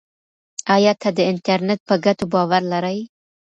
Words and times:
ایا 0.75 0.93
ته 1.01 1.09
د 1.17 1.19
انټرنیټ 1.31 1.79
په 1.89 1.95
ګټو 2.05 2.25
باور 2.33 2.61
لرې؟ 2.71 2.99